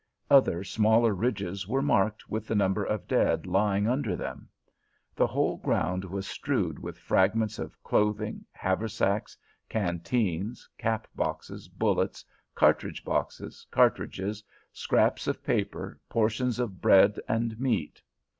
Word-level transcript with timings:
Other 0.31 0.63
smaller 0.63 1.13
ridges 1.13 1.67
were 1.67 1.83
marked 1.83 2.27
with 2.27 2.47
the 2.47 2.55
number 2.55 2.83
of 2.83 3.07
dead 3.07 3.45
lying 3.45 3.87
under 3.87 4.15
them. 4.15 4.49
The 5.15 5.27
whole 5.27 5.57
ground 5.57 6.05
was 6.05 6.25
strewed 6.25 6.79
with 6.79 6.97
fragments 6.97 7.59
of 7.59 7.79
clothing, 7.83 8.43
haversacks, 8.51 9.37
canteens, 9.69 10.67
cap 10.79 11.07
boxes, 11.13 11.67
bullets, 11.67 12.25
cartridge 12.55 13.05
boxes, 13.05 13.67
cartridges, 13.69 14.43
scraps 14.73 15.27
of 15.27 15.43
paper, 15.43 15.99
portions 16.09 16.57
of 16.57 16.81
bread 16.81 17.19
and 17.27 17.59
meat. 17.59 18.01